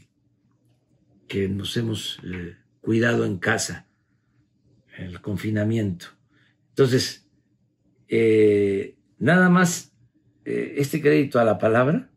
que 1.28 1.48
nos 1.48 1.78
hemos 1.78 2.20
eh, 2.24 2.56
cuidado 2.82 3.26
en 3.26 3.38
casa, 3.38 3.88
el 4.98 5.22
confinamiento. 5.22 6.08
Entonces, 6.70 7.28
eh, 8.08 8.96
nada 9.20 9.50
más 9.50 9.94
eh, 10.46 10.76
este 10.78 11.02
crédito 11.02 11.40
a 11.40 11.44
la 11.44 11.58
palabra 11.58 12.10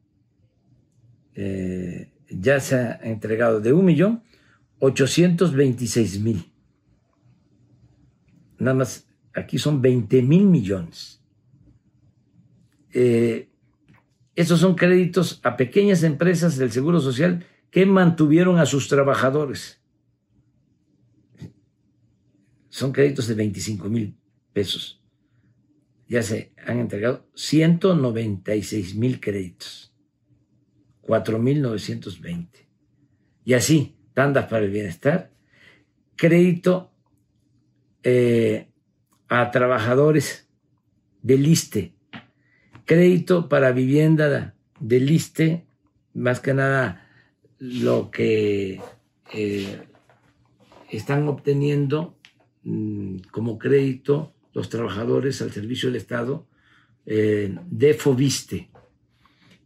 ya 2.31 2.61
se 2.61 2.77
ha 2.77 3.01
entregado 3.03 3.61
de 3.61 3.73
un 3.73 3.85
millón 3.85 4.23
826 4.79 6.21
mil. 6.21 6.53
Nada 8.59 8.77
más, 8.77 9.07
aquí 9.35 9.59
son 9.59 9.83
20 9.83 10.23
mil 10.23 10.47
millones. 10.47 11.23
Eh, 12.93 13.49
estos 14.35 14.61
son 14.61 14.75
créditos 14.75 15.41
a 15.43 15.57
pequeñas 15.57 16.03
empresas 16.03 16.57
del 16.57 16.73
Seguro 16.73 17.01
Social 17.01 17.45
que 17.71 17.87
mantuvieron 17.87 18.59
a 18.59 18.67
sus 18.67 18.89
trabajadores. 18.89 19.81
son 22.71 22.93
créditos 22.93 23.27
de 23.27 23.35
25 23.35 23.89
mil 23.91 24.17
pesos. 24.55 25.03
Ya 26.09 26.23
se 26.23 26.53
han 26.67 26.79
entregado 26.79 27.29
196 27.35 28.95
mil 28.95 29.21
créditos, 29.21 29.90
4.920. 31.11 32.47
Y 33.45 33.55
así, 33.55 33.97
tandas 34.15 34.47
para 34.47 34.65
el 34.65 34.71
bienestar, 34.71 35.33
crédito 36.15 36.93
eh, 38.05 38.69
a 39.29 39.51
trabajadores 39.51 40.49
del 41.23 41.47
ISTE, 41.49 41.95
crédito 42.85 43.49
para 43.49 43.73
vivienda 43.73 44.55
del 44.79 45.11
ISTE, 45.11 45.67
más 46.15 46.39
que 46.39 46.55
nada 46.55 47.09
lo 47.59 48.13
que 48.13 48.81
eh, 49.35 49.83
están 50.91 51.27
obteniendo 51.27 52.17
mm, 52.63 53.17
como 53.33 53.59
crédito 53.59 54.33
los 54.53 54.69
trabajadores 54.69 55.43
al 55.43 55.51
servicio 55.51 55.89
del 55.89 55.97
Estado 55.97 56.47
eh, 57.05 57.57
de 57.69 57.95
Fobiste, 57.95 58.71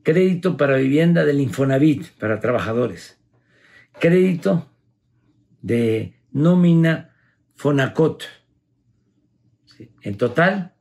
crédito 0.05 0.57
para 0.57 0.77
vivienda 0.77 1.25
del 1.25 1.41
Infonavit 1.41 2.11
para 2.19 2.39
trabajadores, 2.39 3.19
crédito 3.99 4.71
de 5.63 6.15
nómina 6.31 7.17
Fonacot. 7.57 8.25
En 10.03 10.17
total, 10.17 10.75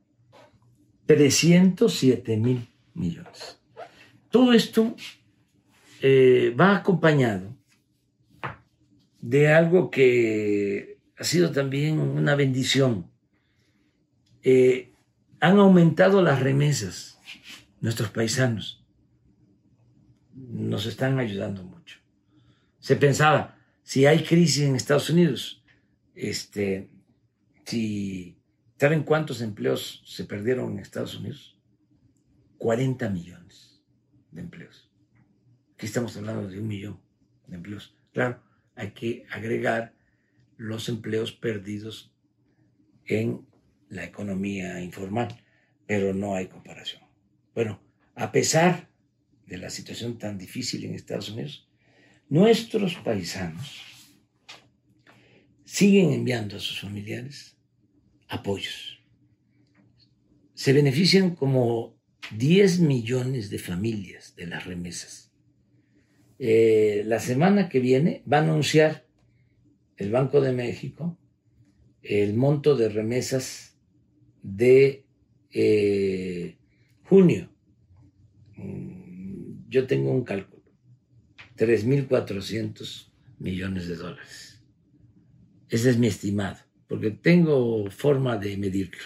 307 1.07 2.37
mil 2.37 2.67
millones. 2.93 3.59
Todo 4.29 4.53
esto 4.53 4.95
eh, 6.01 6.53
va 6.59 6.75
acompañado 6.75 7.55
de 9.21 9.53
algo 9.53 9.89
que 9.89 10.99
ha 11.17 11.23
sido 11.23 11.51
también 11.51 11.99
una 11.99 12.35
bendición. 12.35 13.09
Eh, 14.43 14.91
han 15.39 15.59
aumentado 15.59 16.21
las 16.21 16.41
remesas, 16.41 17.19
nuestros 17.79 18.09
paisanos 18.09 18.82
nos 20.49 20.85
están 20.85 21.19
ayudando 21.19 21.63
mucho. 21.63 21.99
Se 22.79 22.95
pensaba, 22.95 23.57
si 23.81 24.05
hay 24.05 24.23
crisis 24.23 24.63
en 24.63 24.75
Estados 24.75 25.09
Unidos, 25.09 25.63
este, 26.15 26.89
si, 27.65 28.37
¿saben 28.77 29.03
cuántos 29.03 29.41
empleos 29.41 30.03
se 30.05 30.25
perdieron 30.25 30.73
en 30.73 30.79
Estados 30.79 31.15
Unidos? 31.15 31.57
40 32.57 33.09
millones 33.09 33.81
de 34.31 34.41
empleos. 34.41 34.89
Aquí 35.75 35.85
estamos 35.85 36.15
hablando 36.17 36.47
de 36.47 36.59
un 36.59 36.67
millón 36.67 36.99
de 37.47 37.55
empleos. 37.55 37.95
Claro, 38.11 38.41
hay 38.75 38.91
que 38.91 39.25
agregar 39.31 39.93
los 40.57 40.87
empleos 40.89 41.31
perdidos 41.31 42.13
en 43.05 43.45
la 43.89 44.03
economía 44.03 44.81
informal, 44.81 45.41
pero 45.85 46.13
no 46.13 46.35
hay 46.35 46.47
comparación. 46.47 47.03
Bueno, 47.53 47.81
a 48.15 48.31
pesar 48.31 48.92
de 49.53 49.59
la 49.59 49.69
situación 49.69 50.17
tan 50.17 50.39
difícil 50.39 50.83
en 50.83 50.95
Estados 50.95 51.29
Unidos, 51.29 51.69
nuestros 52.27 52.95
paisanos 52.95 53.83
siguen 55.63 56.11
enviando 56.11 56.57
a 56.57 56.59
sus 56.59 56.79
familiares 56.81 57.55
apoyos. 58.27 58.99
Se 60.55 60.73
benefician 60.73 61.35
como 61.35 61.95
10 62.35 62.79
millones 62.79 63.51
de 63.51 63.59
familias 63.59 64.35
de 64.35 64.47
las 64.47 64.65
remesas. 64.65 65.31
Eh, 66.39 67.03
la 67.05 67.19
semana 67.19 67.69
que 67.69 67.79
viene 67.79 68.23
va 68.31 68.37
a 68.37 68.41
anunciar 68.41 69.05
el 69.97 70.09
Banco 70.09 70.41
de 70.41 70.51
México 70.51 71.15
el 72.01 72.33
monto 72.33 72.75
de 72.75 72.89
remesas 72.89 73.77
de 74.41 75.05
eh, 75.51 76.57
junio. 77.03 77.52
Yo 79.73 79.87
tengo 79.87 80.11
un 80.11 80.23
cálculo, 80.23 80.61
3.400 81.57 83.11
millones 83.39 83.87
de 83.87 83.95
dólares. 83.95 84.63
Ese 85.67 85.89
es 85.89 85.97
mi 85.97 86.05
estimado, 86.05 86.59
porque 86.87 87.09
tengo 87.09 87.89
forma 87.89 88.37
de 88.37 88.55
medirlo. 88.55 89.01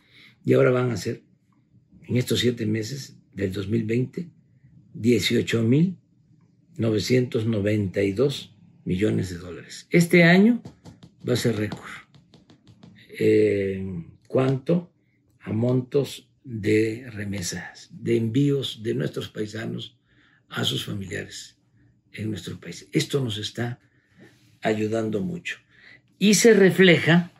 y 0.45 0.53
ahora 0.53 0.71
van 0.71 0.91
a 0.91 0.97
ser, 0.97 1.23
en 2.08 2.15
estos 2.15 2.39
siete 2.39 2.65
meses 2.65 3.17
del 3.34 3.51
2020, 3.51 4.29
18.992 6.77 8.51
millones 8.83 9.29
de 9.29 9.38
dólares. 9.38 9.88
Este 9.89 10.23
año 10.23 10.61
va 11.27 11.33
a 11.33 11.38
ser 11.38 11.55
récord. 11.57 11.91
En 13.17 14.17
cuanto 14.27 14.91
a 15.39 15.53
montos 15.53 16.29
de 16.43 17.09
remesas, 17.11 17.89
de 17.91 18.17
envíos 18.17 18.83
de 18.83 18.93
nuestros 18.93 19.29
paisanos 19.29 19.97
a 20.49 20.63
sus 20.63 20.85
familiares 20.85 21.57
en 22.13 22.29
nuestro 22.29 22.59
país. 22.59 22.88
Esto 22.91 23.21
nos 23.21 23.38
está 23.38 23.79
ayudando 24.61 25.21
mucho. 25.21 25.57
Y 26.17 26.35
se 26.35 26.53
refleja 26.53 27.31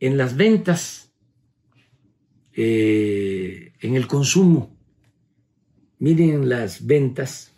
en 0.00 0.16
las 0.16 0.36
ventas, 0.36 1.12
eh, 2.52 3.72
en 3.80 3.96
el 3.96 4.06
consumo. 4.06 4.77
Miren 5.98 6.48
las 6.48 6.86
ventas 6.86 7.52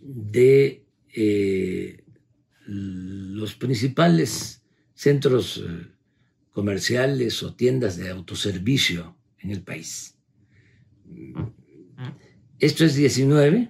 de 0.00 0.84
eh, 1.14 2.04
los 2.66 3.54
principales 3.54 4.62
centros 4.94 5.62
eh, 5.66 5.86
comerciales 6.50 7.42
o 7.42 7.54
tiendas 7.54 7.96
de 7.96 8.10
autoservicio 8.10 9.16
en 9.38 9.50
el 9.50 9.62
país 9.62 10.16
esto 12.58 12.84
es 12.84 12.94
19, 12.94 13.68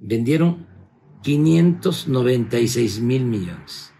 vendieron 0.00 0.66
596 1.22 3.00
mil 3.00 3.24
millones. 3.24 3.92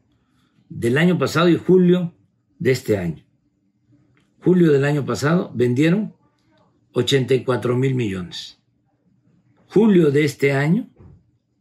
del 0.70 0.98
año 0.98 1.18
pasado 1.18 1.50
y 1.50 1.58
julio 1.58 2.14
de 2.60 2.72
este 2.72 2.98
año. 2.98 3.26
Julio 4.40 4.72
del 4.72 4.86
año 4.86 5.06
pasado 5.06 5.52
vendieron 5.54 6.16
84 6.94 7.76
mil 7.76 7.96
millones. 7.96 8.60
Julio 9.70 10.12
de 10.12 10.24
este 10.24 10.54
año, 10.54 10.90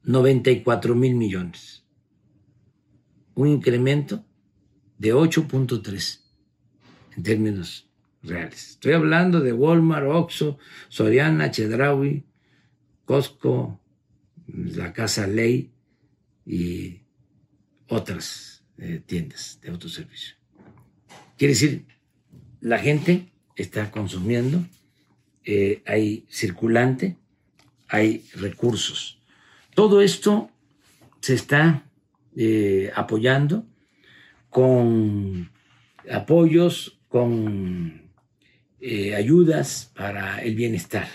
94 0.04 0.94
mil 0.94 1.16
millones. 1.16 1.84
Un 3.34 3.48
incremento 3.48 4.24
de 4.96 5.12
8.3 5.12 6.20
en 7.16 7.22
términos 7.24 7.90
reales. 8.22 8.70
Estoy 8.70 8.92
hablando 8.92 9.40
de 9.40 9.52
Walmart, 9.52 10.06
Oxxo, 10.06 10.56
Soriana, 10.88 11.50
Chedraui, 11.50 12.24
Costco, 13.04 13.80
la 14.46 14.92
Casa 14.92 15.26
Ley 15.26 15.72
y 16.46 17.00
otras 17.88 18.64
eh, 18.78 19.02
tiendas 19.04 19.58
de 19.62 19.70
autoservicio. 19.70 20.36
Quiere 21.36 21.54
decir, 21.54 21.86
la 22.60 22.78
gente 22.78 23.32
está 23.56 23.90
consumiendo, 23.90 24.64
eh, 25.44 25.82
hay 25.86 26.24
circulante, 26.30 27.16
hay 27.88 28.24
recursos. 28.34 29.18
Todo 29.74 30.00
esto 30.00 30.50
se 31.20 31.34
está 31.34 31.84
eh, 32.36 32.90
apoyando 32.94 33.66
con 34.50 35.50
apoyos, 36.10 36.98
con 37.08 38.10
eh, 38.80 39.14
ayudas 39.14 39.92
para 39.94 40.42
el 40.42 40.54
bienestar. 40.54 41.08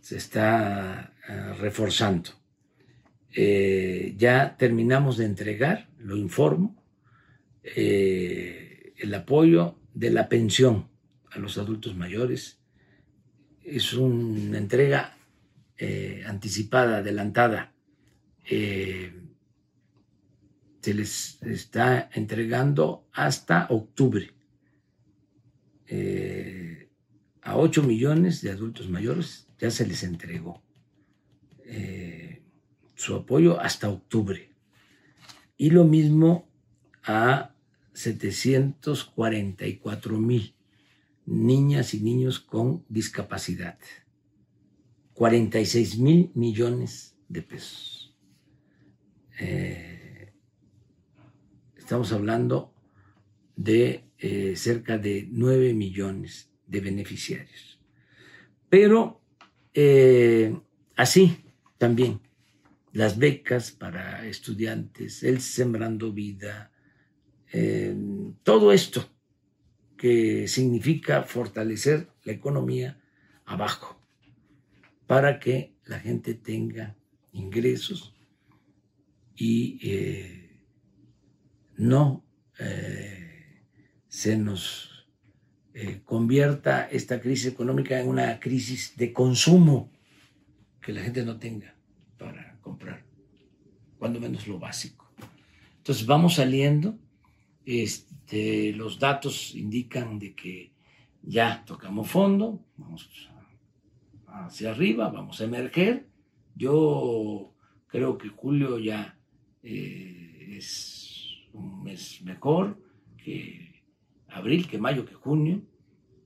Se 0.00 0.16
está 0.16 1.14
reforzando. 1.58 2.30
ya 3.34 4.56
terminamos 4.58 5.16
de 5.16 5.24
entregar, 5.24 5.88
lo 5.98 6.16
informo, 6.16 6.76
el 7.64 9.14
apoyo 9.14 9.78
de 9.94 10.10
la 10.10 10.28
pensión 10.28 10.88
a 11.30 11.38
los 11.38 11.56
adultos 11.58 11.96
mayores. 11.96 12.58
Es 13.62 13.94
una 13.94 14.58
entrega 14.58 15.13
eh, 15.78 16.22
anticipada, 16.26 16.98
adelantada. 16.98 17.72
Eh, 18.48 19.12
se 20.80 20.94
les 20.94 21.42
está 21.42 22.10
entregando 22.12 23.08
hasta 23.12 23.66
octubre 23.70 24.30
eh, 25.86 26.90
a 27.40 27.56
8 27.56 27.82
millones 27.82 28.42
de 28.42 28.50
adultos 28.50 28.90
mayores 28.90 29.48
ya 29.58 29.70
se 29.70 29.86
les 29.86 30.02
entregó 30.02 30.62
su 32.94 33.14
apoyo 33.14 33.58
hasta 33.60 33.88
octubre. 33.88 34.50
Y 35.56 35.70
lo 35.70 35.84
mismo 35.84 36.46
a 37.02 37.54
744 37.94 40.18
mil 40.18 40.54
niñas 41.26 41.94
y 41.94 42.00
niños 42.00 42.40
con 42.40 42.84
discapacidad. 42.88 43.78
46 45.14 45.98
mil 45.98 46.30
millones 46.34 47.16
de 47.28 47.42
pesos. 47.42 48.14
Eh, 49.40 50.32
estamos 51.76 52.12
hablando 52.12 52.74
de 53.56 54.04
eh, 54.18 54.54
cerca 54.56 54.98
de 54.98 55.28
9 55.30 55.74
millones 55.74 56.50
de 56.66 56.80
beneficiarios. 56.80 57.80
Pero 58.68 59.20
eh, 59.72 60.58
así 60.96 61.44
también 61.78 62.20
las 62.92 63.18
becas 63.18 63.70
para 63.70 64.26
estudiantes, 64.26 65.22
el 65.22 65.40
Sembrando 65.40 66.12
Vida, 66.12 66.70
todo 68.42 68.72
esto 68.72 69.08
que 69.96 70.48
significa 70.48 71.22
fortalecer 71.22 72.08
la 72.24 72.32
economía 72.32 73.00
abajo, 73.44 74.03
para 75.06 75.38
que 75.38 75.74
la 75.84 76.00
gente 76.00 76.34
tenga 76.34 76.96
ingresos 77.32 78.14
y 79.36 79.78
eh, 79.82 80.60
no 81.76 82.24
eh, 82.58 83.64
se 84.08 84.36
nos 84.36 85.08
eh, 85.74 86.02
convierta 86.04 86.88
esta 86.88 87.20
crisis 87.20 87.46
económica 87.46 88.00
en 88.00 88.08
una 88.08 88.38
crisis 88.38 88.96
de 88.96 89.12
consumo, 89.12 89.90
que 90.80 90.92
la 90.92 91.02
gente 91.02 91.24
no 91.24 91.38
tenga 91.38 91.74
para 92.16 92.58
comprar, 92.60 93.04
cuando 93.98 94.20
menos 94.20 94.46
lo 94.46 94.58
básico. 94.58 95.12
Entonces 95.78 96.06
vamos 96.06 96.34
saliendo 96.34 96.98
este, 97.66 98.72
los 98.72 98.98
datos 98.98 99.54
indican 99.54 100.18
de 100.18 100.34
que 100.34 100.72
ya 101.22 101.64
tocamos 101.64 102.08
fondo, 102.08 102.64
vamos 102.76 103.08
hacia 104.42 104.70
arriba, 104.70 105.08
vamos 105.10 105.40
a 105.40 105.44
emerger. 105.44 106.06
Yo 106.54 107.54
creo 107.86 108.18
que 108.18 108.28
julio 108.28 108.78
ya 108.78 109.18
eh, 109.62 110.56
es 110.56 111.48
un 111.52 111.82
mes 111.82 112.22
mejor 112.22 112.78
que 113.16 113.82
abril, 114.28 114.66
que 114.68 114.78
mayo, 114.78 115.04
que 115.04 115.14
junio. 115.14 115.62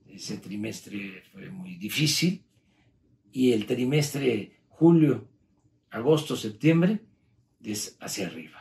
Ese 0.07 0.37
trimestre 0.37 1.23
fue 1.31 1.49
muy 1.49 1.75
difícil 1.75 2.43
y 3.31 3.51
el 3.51 3.65
trimestre 3.65 4.59
julio, 4.67 5.29
agosto, 5.91 6.35
septiembre 6.35 7.01
es 7.63 7.95
hacia 7.99 8.27
arriba. 8.27 8.59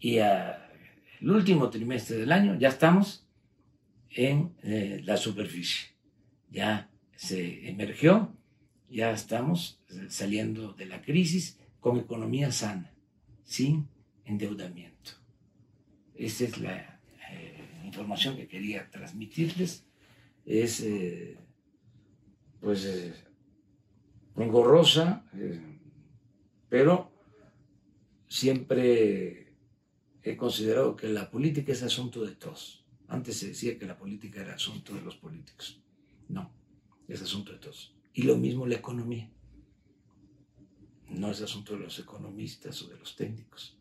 Y 0.00 0.16
el 0.18 1.30
último 1.30 1.70
trimestre 1.70 2.16
del 2.16 2.32
año 2.32 2.58
ya 2.58 2.68
estamos 2.68 3.28
en 4.10 4.54
eh, 4.62 5.00
la 5.04 5.16
superficie. 5.16 5.90
Ya 6.50 6.90
se 7.14 7.68
emergió, 7.68 8.37
ya 8.90 9.10
estamos 9.12 9.80
saliendo 10.08 10.72
de 10.72 10.86
la 10.86 11.02
crisis 11.02 11.58
con 11.80 11.98
economía 11.98 12.52
sana, 12.52 12.92
sin 13.44 13.88
endeudamiento. 14.24 15.12
Esa 16.14 16.44
es 16.44 16.58
la 16.58 17.00
eh, 17.30 17.82
información 17.84 18.36
que 18.36 18.48
quería 18.48 18.90
transmitirles. 18.90 19.84
Es, 20.44 20.80
eh, 20.80 21.36
pues, 22.60 22.86
engorrosa, 24.36 25.24
pero 26.68 27.12
siempre 28.28 29.54
he 30.22 30.36
considerado 30.36 30.96
que 30.96 31.08
la 31.08 31.30
política 31.30 31.72
es 31.72 31.82
asunto 31.82 32.24
de 32.24 32.34
todos. 32.34 32.84
Antes 33.08 33.38
se 33.38 33.48
decía 33.48 33.78
que 33.78 33.86
la 33.86 33.96
política 33.96 34.42
era 34.42 34.54
asunto 34.54 34.94
de 34.94 35.02
los 35.02 35.16
políticos. 35.16 35.80
No, 36.28 36.52
es 37.08 37.22
asunto 37.22 37.52
de 37.52 37.58
todos. 37.58 37.97
Y 38.12 38.22
lo 38.22 38.36
mismo 38.36 38.66
la 38.66 38.76
economía. 38.76 39.30
No 41.08 41.30
es 41.30 41.40
asunto 41.40 41.74
de 41.74 41.80
los 41.80 41.98
economistas 41.98 42.82
o 42.82 42.88
de 42.88 42.98
los 42.98 43.16
técnicos. 43.16 43.76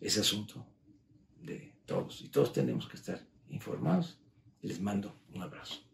Es 0.00 0.18
asunto 0.18 0.66
de 1.42 1.74
todos. 1.86 2.22
Y 2.22 2.28
todos 2.28 2.52
tenemos 2.52 2.88
que 2.88 2.96
estar 2.96 3.26
informados. 3.48 4.18
Les 4.62 4.80
mando 4.80 5.14
un 5.34 5.42
abrazo. 5.42 5.89